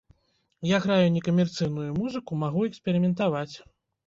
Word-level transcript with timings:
Я 0.69 0.77
граю 0.85 1.11
не 1.17 1.21
камерцыйную 1.27 1.91
музыку, 1.99 2.31
магу 2.45 2.65
эксперыментаваць. 2.71 3.53